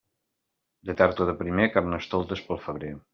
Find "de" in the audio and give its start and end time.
0.89-0.95, 1.31-1.35